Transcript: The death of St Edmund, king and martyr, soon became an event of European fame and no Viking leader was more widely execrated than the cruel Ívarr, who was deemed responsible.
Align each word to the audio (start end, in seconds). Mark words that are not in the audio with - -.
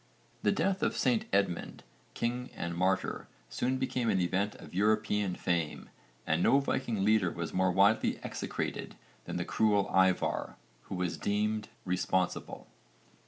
The 0.41 0.51
death 0.51 0.81
of 0.81 0.97
St 0.97 1.25
Edmund, 1.31 1.83
king 2.15 2.49
and 2.55 2.75
martyr, 2.75 3.27
soon 3.49 3.77
became 3.77 4.09
an 4.09 4.19
event 4.19 4.55
of 4.55 4.73
European 4.73 5.35
fame 5.35 5.91
and 6.25 6.41
no 6.41 6.59
Viking 6.59 7.05
leader 7.05 7.29
was 7.29 7.53
more 7.53 7.71
widely 7.71 8.17
execrated 8.23 8.95
than 9.25 9.37
the 9.37 9.45
cruel 9.45 9.85
Ívarr, 9.93 10.55
who 10.85 10.95
was 10.95 11.19
deemed 11.19 11.69
responsible. 11.85 12.65